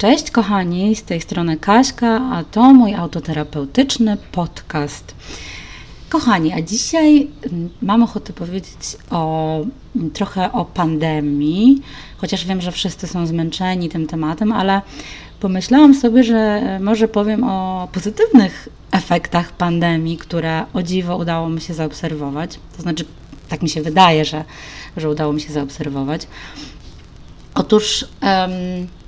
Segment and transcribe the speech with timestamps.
[0.00, 5.14] Cześć kochani, z tej strony Kaśka, a to mój autoterapeutyczny podcast.
[6.08, 9.60] Kochani, a dzisiaj mm, mam ochotę powiedzieć o,
[9.96, 11.82] mm, trochę o pandemii,
[12.18, 14.82] chociaż wiem, że wszyscy są zmęczeni tym tematem, ale
[15.40, 21.60] pomyślałam sobie, że e, może powiem o pozytywnych efektach pandemii, które o dziwo udało mi
[21.60, 22.58] się zaobserwować.
[22.76, 23.04] To znaczy,
[23.48, 24.44] tak mi się wydaje, że,
[24.96, 26.26] że udało mi się zaobserwować.
[27.54, 28.04] Otóż.
[28.22, 28.99] Um,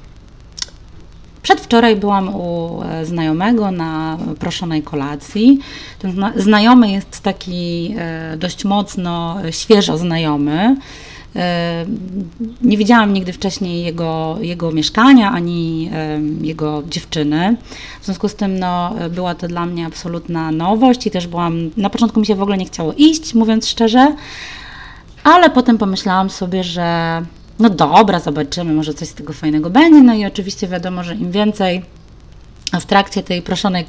[1.43, 5.59] Przedwczoraj byłam u e, znajomego na proszonej kolacji.
[5.99, 10.77] Ten znajomy jest taki e, dość mocno, świeżo znajomy.
[11.37, 11.87] E,
[12.63, 15.91] nie widziałam nigdy wcześniej jego, jego mieszkania ani
[16.41, 17.57] jego dziewczyny.
[18.01, 21.91] W związku z tym no, była to dla mnie absolutna nowość i też byłam, na
[21.91, 24.15] początku mi się w ogóle nie chciało iść, mówiąc szczerze,
[25.25, 27.23] ale potem pomyślałam sobie, że
[27.59, 30.03] no dobra, zobaczymy, może coś z tego fajnego będzie.
[30.03, 31.83] No i oczywiście wiadomo, że im więcej
[32.81, 33.85] w trakcie tej proszonej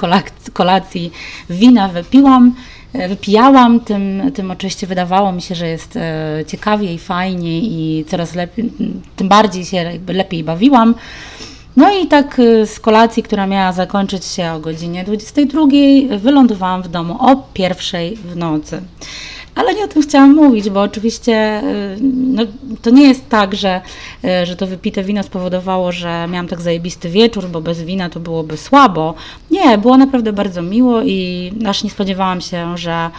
[0.53, 1.11] kolacji
[1.49, 2.55] wina wypiłam,
[2.93, 8.35] e, wypijałam, tym, tym oczywiście wydawało mi się, że jest e, ciekawiej, fajniej i coraz
[8.35, 8.71] lepiej,
[9.15, 10.95] tym bardziej się lepiej bawiłam.
[11.75, 15.61] No i tak e, z kolacji, która miała zakończyć się o godzinie 22,
[16.17, 18.81] wylądowałam w domu o pierwszej w nocy.
[19.55, 22.43] Ale nie o tym chciałam mówić, bo oczywiście y, no,
[22.81, 23.81] to nie jest tak, że,
[24.25, 28.19] y, że to wypite wino spowodowało, że miałam tak zajebisty wieczór, bo bez wina to
[28.19, 29.13] byłoby słabo.
[29.51, 33.09] Nie, było naprawdę bardzo miło i aż nie spodziewałam się, że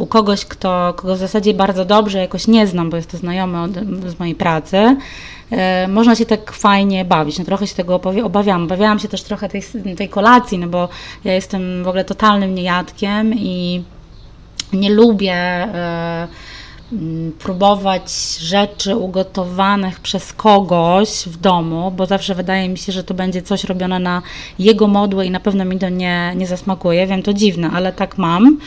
[0.00, 3.62] u kogoś, kto, kogo w zasadzie bardzo dobrze jakoś nie znam, bo jest to znajomy
[3.62, 3.72] od,
[4.10, 4.96] z mojej pracy,
[5.86, 7.38] y, można się tak fajnie bawić.
[7.38, 8.64] No, trochę się tego obawiałam.
[8.64, 9.62] Obawiałam się też trochę tej,
[9.96, 10.88] tej kolacji, no bo
[11.24, 13.82] ja jestem w ogóle totalnym niejadkiem i
[14.72, 16.28] nie lubię e,
[17.38, 23.42] próbować rzeczy ugotowanych przez kogoś w domu, bo zawsze wydaje mi się, że to będzie
[23.42, 24.22] coś robione na
[24.58, 27.06] jego modłę i na pewno mi to nie, nie zasmakuje.
[27.06, 28.58] Wiem, to dziwne, ale tak mam.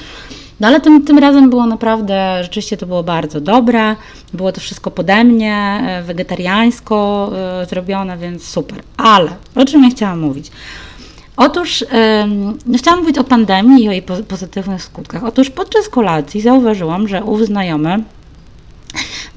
[0.60, 3.96] No ale tym, tym razem było naprawdę, rzeczywiście to było bardzo dobre.
[4.34, 7.32] Było to wszystko pode mnie, e, wegetariańsko
[7.62, 8.80] e, zrobione, więc super.
[8.98, 10.52] Ale o czym ja chciałam mówić?
[11.42, 11.86] Otóż
[12.66, 15.24] no chciałam mówić o pandemii i o jej pozytywnych skutkach.
[15.24, 18.04] Otóż podczas kolacji zauważyłam, że ów znajomy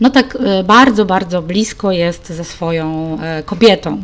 [0.00, 4.02] no tak e, bardzo, bardzo blisko jest ze swoją e, kobietą.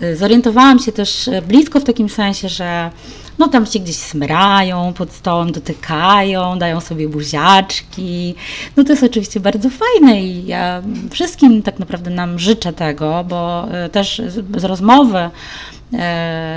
[0.00, 2.90] E, zorientowałam się też blisko w takim sensie, że
[3.38, 8.34] no tam się gdzieś smrają pod stołem, dotykają, dają sobie buziaczki.
[8.76, 13.68] No to jest oczywiście bardzo fajne i ja wszystkim tak naprawdę nam życzę tego, bo
[13.92, 14.22] też
[14.56, 15.30] z rozmowy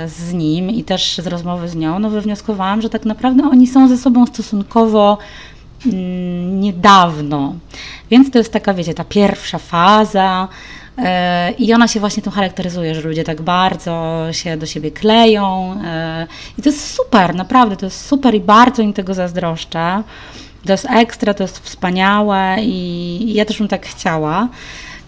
[0.06, 3.88] z nim i też z rozmowy z nią, no wywnioskowałam, że tak naprawdę oni są
[3.88, 5.18] ze sobą stosunkowo
[5.86, 7.54] mm, niedawno.
[8.10, 10.48] Więc to jest taka, wiecie, ta pierwsza faza.
[10.98, 15.76] E, I ona się właśnie tym charakteryzuje, że ludzie tak bardzo się do siebie kleją.
[15.84, 16.26] E,
[16.58, 20.02] I to jest super, naprawdę, to jest super i bardzo im tego zazdroszczę.
[20.66, 24.48] To jest ekstra, to jest wspaniałe i ja też bym tak chciała.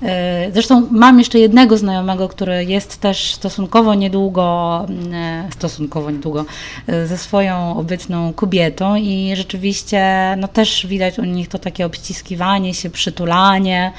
[0.03, 6.45] E, zresztą mam jeszcze jednego znajomego, który jest też stosunkowo niedługo, e, stosunkowo niedługo
[6.87, 10.05] e, ze swoją obecną kobietą i rzeczywiście
[10.39, 13.93] no też widać u nich to takie obciskiwanie się, przytulanie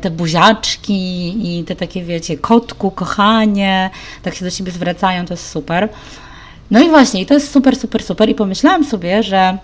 [0.00, 3.90] te buziaczki i te takie, wiecie, kotku, kochanie,
[4.22, 5.88] tak się do siebie zwracają, to jest super.
[6.70, 8.28] No i właśnie, to jest super, super, super.
[8.28, 9.58] I pomyślałam sobie, że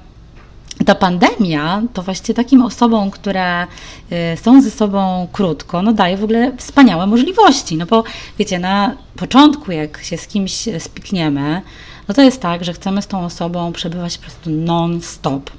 [0.91, 3.67] ta pandemia to właśnie takim osobom, które
[4.13, 7.77] y, są ze sobą krótko, no daje w ogóle wspaniałe możliwości.
[7.77, 8.05] No bo
[8.39, 11.63] wiecie, na początku, jak się z kimś spikniemy,
[12.09, 15.51] no to jest tak, że chcemy z tą osobą przebywać po prostu non-stop.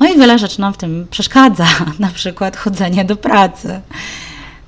[0.00, 1.66] No i wiele rzeczy nam w tym przeszkadza,
[1.98, 3.80] na przykład chodzenie do pracy.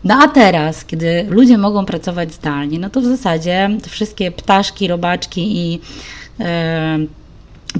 [0.04, 4.88] No a teraz, kiedy ludzie mogą pracować zdalnie, no to w zasadzie te wszystkie ptaszki,
[4.88, 5.72] robaczki i
[6.38, 6.46] yy,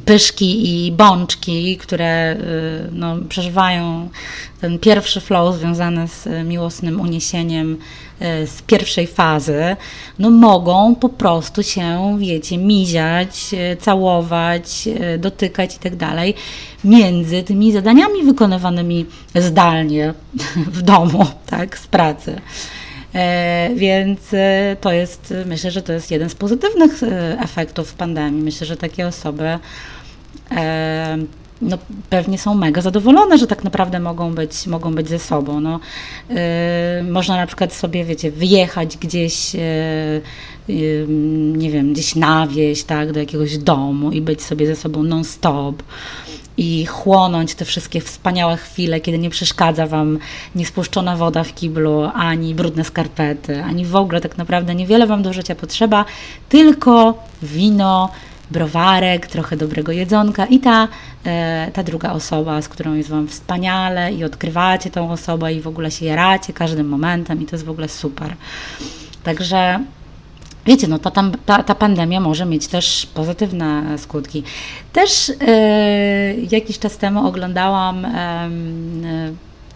[0.04, 4.08] pyszki i bączki, które y, no, przeżywają
[4.60, 9.76] ten pierwszy flow związany z miłosnym uniesieniem y, z pierwszej fazy,
[10.18, 14.88] no mogą po prostu się, wiecie, miziać, y, całować,
[15.18, 16.34] dotykać i tak dalej
[16.84, 20.14] między tymi zadaniami wykonywanymi zdalnie
[20.76, 22.40] w domu, tak, z pracy.
[23.16, 28.42] E, więc e, to jest, myślę, że to jest jeden z pozytywnych e, efektów pandemii.
[28.42, 29.58] Myślę, że takie osoby
[31.60, 31.78] no,
[32.10, 35.60] pewnie są mega zadowolone, że tak naprawdę mogą być, mogą być ze sobą.
[35.60, 35.80] No,
[37.02, 39.52] można na przykład sobie, wiecie, wyjechać gdzieś,
[41.56, 45.82] nie wiem, gdzieś na wieś, tak, do jakiegoś domu i być sobie ze sobą non-stop
[46.56, 50.18] i chłonąć te wszystkie wspaniałe chwile, kiedy nie przeszkadza Wam
[50.54, 55.32] niespuszczona woda w kiblu, ani brudne skarpety, ani w ogóle tak naprawdę niewiele Wam do
[55.32, 56.04] życia potrzeba,
[56.48, 58.10] tylko wino,
[58.50, 60.88] browarek, trochę dobrego jedzonka i ta,
[61.24, 65.66] e, ta druga osoba, z którą jest Wam wspaniale i odkrywacie tą osobę i w
[65.66, 68.36] ogóle się jaracie każdym momentem i to jest w ogóle super.
[69.22, 69.80] Także
[70.66, 71.10] Wiecie, no ta,
[71.46, 74.42] ta, ta pandemia może mieć też pozytywne skutki.
[74.92, 78.50] Też e, jakiś czas temu oglądałam, e,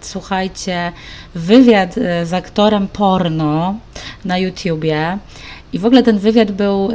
[0.01, 0.93] słuchajcie,
[1.35, 3.75] wywiad e, z aktorem porno
[4.25, 5.19] na YouTubie.
[5.73, 6.89] I w ogóle ten wywiad był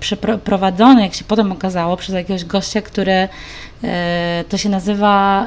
[0.00, 3.28] przeprowadzony, jak się potem okazało, przez jakiegoś gościa, który
[4.48, 5.46] to się nazywa,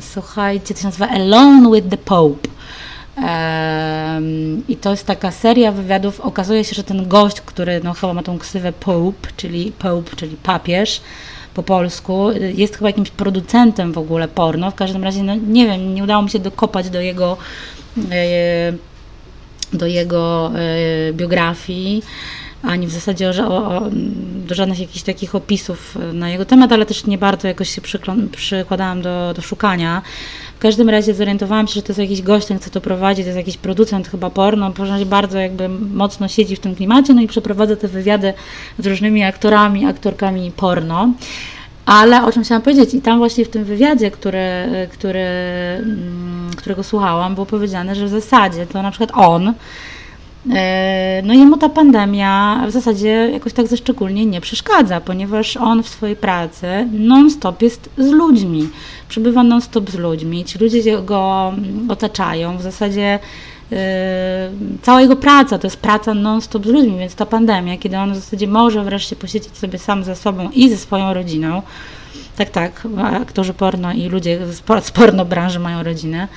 [0.00, 2.48] słuchajcie, to się nazywa Alone with the Pope.
[4.68, 6.20] I to jest taka seria wywiadów.
[6.20, 10.36] Okazuje się, że ten gość, który no, chyba ma tą ksywę Pope, czyli Pope, czyli
[10.36, 11.00] papież
[11.54, 14.70] po polsku, jest chyba jakimś producentem w ogóle porno.
[14.70, 17.36] W każdym razie, no nie wiem, nie udało mi się dokopać do jego
[19.72, 20.52] do jego
[21.12, 22.02] biografii
[22.62, 23.82] ani w zasadzie o, o,
[24.46, 27.80] do żadnych jakichś takich opisów na jego temat, ale też nie bardzo jakoś się
[28.32, 30.02] przykładałam do, do szukania.
[30.56, 33.26] W każdym razie zorientowałam się, że to jest jakiś gość, ten, kto to prowadzi, to
[33.26, 37.26] jest jakiś producent chyba porno, w bardzo jakby mocno siedzi w tym klimacie, no i
[37.26, 38.34] przeprowadza te wywiady
[38.78, 41.12] z różnymi aktorami, aktorkami porno.
[41.86, 44.40] Ale o czym chciałam powiedzieć, i tam właśnie w tym wywiadzie, który,
[44.92, 49.54] który, mm, którego słuchałam, było powiedziane, że w zasadzie to na przykład on E,
[51.22, 55.88] no jemu ta pandemia w zasadzie jakoś tak ze szczególnie nie przeszkadza, ponieważ on w
[55.88, 58.68] swojej pracy non-stop jest z ludźmi,
[59.08, 61.52] przebywa non-stop z ludźmi, ci ludzie go
[61.88, 63.18] otaczają, w zasadzie
[63.70, 63.78] yy,
[64.82, 68.16] cała jego praca to jest praca non-stop z ludźmi, więc ta pandemia, kiedy on w
[68.16, 71.62] zasadzie może wreszcie posiedzieć sobie sam ze sobą i ze swoją rodziną,
[72.36, 72.88] tak, tak,
[73.22, 74.38] aktorzy porno i ludzie
[74.82, 76.28] z porno branży mają rodzinę,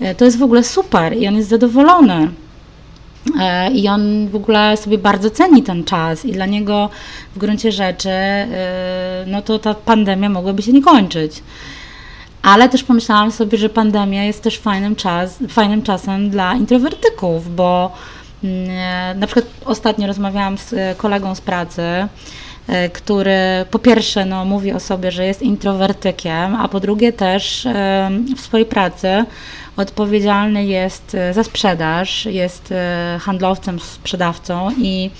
[0.00, 2.28] e, to jest w ogóle super i on jest zadowolony.
[3.40, 6.90] E, I on w ogóle sobie bardzo ceni ten czas i dla niego
[7.34, 11.42] w gruncie rzeczy e, no to ta pandemia mogłaby się nie kończyć.
[12.42, 17.92] Ale też pomyślałam sobie, że pandemia jest też fajnym, czas, fajnym czasem dla introwertyków, bo
[18.44, 21.82] mm, e, na przykład ostatnio rozmawiałam z kolegą z pracy,
[22.92, 23.38] który
[23.70, 27.68] po pierwsze no, mówi o sobie, że jest introwertykiem, a po drugie też
[28.36, 29.24] w swojej pracy
[29.80, 35.10] odpowiedzialny jest e, za sprzedaż, jest e, handlowcem, sprzedawcą i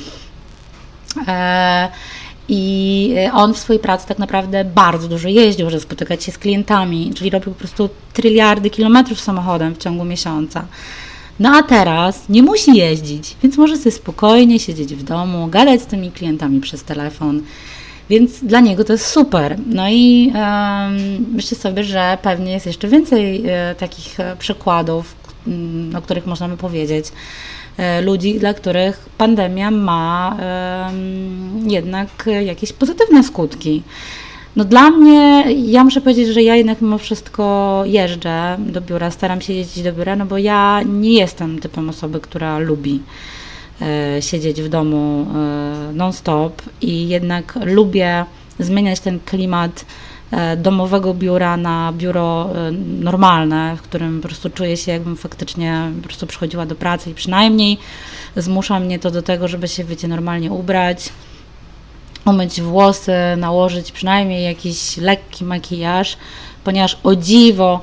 [1.29, 1.89] e,
[2.53, 7.13] i on w swojej pracy tak naprawdę bardzo dużo jeździł, żeby spotykać się z klientami,
[7.15, 10.65] czyli robił po prostu tryliardy kilometrów samochodem w ciągu miesiąca.
[11.41, 15.87] No a teraz nie musi jeździć, więc może sobie spokojnie siedzieć w domu, gadać z
[15.87, 17.43] tymi klientami przez telefon.
[18.11, 19.57] Więc dla niego to jest super.
[19.67, 25.15] No i um, myślę sobie, że pewnie jest jeszcze więcej e, takich e, przykładów,
[25.47, 27.07] m, o których można by powiedzieć.
[27.77, 30.37] E, ludzi, dla których pandemia ma
[31.67, 33.83] jednak jakieś pozytywne skutki.
[34.57, 39.41] No dla mnie, ja muszę powiedzieć, że ja jednak mimo wszystko jeżdżę do biura, staram
[39.41, 43.01] się jeździć do biura, no bo ja nie jestem typem osoby, która lubi
[43.83, 48.25] E, siedzieć w domu e, non-stop i jednak lubię
[48.59, 49.85] zmieniać ten klimat
[50.31, 52.51] e, domowego biura na biuro
[53.01, 57.15] normalne, w którym po prostu czuję się, jakbym faktycznie po prostu przychodziła do pracy i
[57.15, 57.79] przynajmniej
[58.37, 61.13] zmusza mnie to do tego, żeby się, wiecie, normalnie ubrać,
[62.27, 66.17] umyć włosy, nałożyć przynajmniej jakiś lekki makijaż,
[66.65, 67.81] ponieważ o dziwo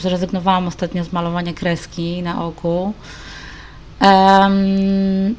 [0.00, 2.92] zrezygnowałam ostatnio z malowania kreski na oku.
[4.00, 5.34] Um,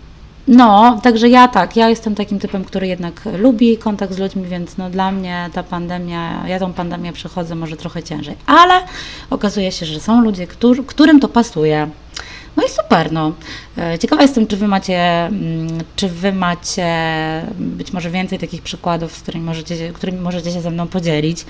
[0.48, 4.78] no, także ja tak, ja jestem takim typem, który jednak lubi kontakt z ludźmi, więc
[4.78, 8.74] no dla mnie ta pandemia, ja tą pandemię przechodzę może trochę ciężej, ale
[9.30, 11.90] okazuje się, że są ludzie, którzy, którym to pasuje.
[12.58, 13.32] No i super, no.
[13.78, 16.88] E, ciekawa jestem, czy wy macie, mm, czy wy macie
[17.60, 21.46] być może więcej takich przykładów, z którymi możecie, którymi możecie się ze mną podzielić.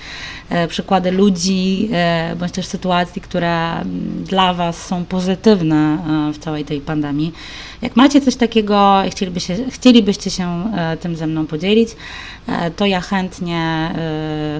[0.50, 5.98] E, przykłady ludzi, e, bądź też sytuacji, które mm, dla was są pozytywne
[6.34, 7.32] w całej tej pandemii.
[7.82, 10.64] Jak macie coś takiego i chcielibyście, chcielibyście się
[11.00, 11.88] tym ze mną podzielić,
[12.76, 13.94] to ja chętnie,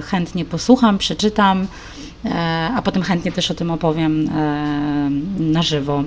[0.03, 1.67] chętnie posłucham, przeczytam,
[2.75, 4.29] a potem chętnie też o tym opowiem
[5.39, 6.03] na żywo.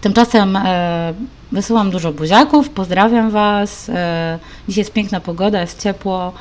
[0.00, 1.14] Tymczasem e,
[1.52, 3.88] wysyłam dużo buziaków, pozdrawiam Was.
[3.88, 4.38] E,
[4.68, 6.32] dzisiaj jest piękna pogoda, jest ciepło.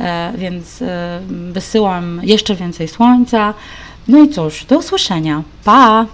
[0.00, 0.82] e, więc
[1.52, 3.54] wysyłam jeszcze więcej słońca.
[4.08, 5.42] No i cóż, do usłyszenia.
[5.64, 6.06] Pa!